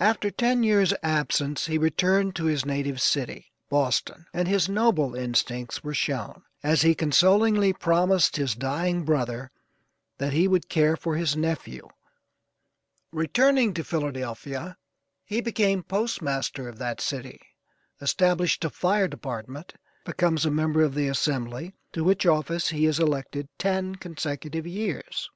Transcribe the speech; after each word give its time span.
After 0.00 0.32
ten 0.32 0.64
years' 0.64 0.92
absence 1.00 1.66
he 1.66 1.78
returned 1.78 2.34
to 2.34 2.46
his 2.46 2.66
native 2.66 3.00
city, 3.00 3.52
Boston, 3.68 4.26
and 4.34 4.48
his 4.48 4.68
noble 4.68 5.14
instincts 5.14 5.84
were 5.84 5.94
shown, 5.94 6.42
as 6.64 6.82
he 6.82 6.92
consolingly 6.92 7.72
promised 7.72 8.34
his 8.34 8.56
dying 8.56 9.04
brother 9.04 9.52
that 10.18 10.32
he 10.32 10.48
would 10.48 10.68
care 10.68 10.96
for 10.96 11.14
his 11.14 11.36
nephew, 11.36 11.82
his 11.82 11.82
brother's 11.82 13.12
son. 13.12 13.18
Returning 13.20 13.74
to 13.74 13.84
Philadelphia 13.84 14.76
he 15.24 15.40
became 15.40 15.84
postmaster 15.84 16.68
of 16.68 16.78
that 16.78 17.00
city, 17.00 17.40
established 18.00 18.64
a 18.64 18.70
fire 18.70 19.06
department, 19.06 19.74
becomes 20.04 20.44
a 20.44 20.50
member 20.50 20.82
of 20.82 20.96
the 20.96 21.06
Assembly, 21.06 21.76
to 21.92 22.02
which 22.02 22.26
office 22.26 22.70
he 22.70 22.86
is 22.86 22.98
elected 22.98 23.48
ten 23.56 23.94
consecutive 23.94 24.66
years. 24.66 25.28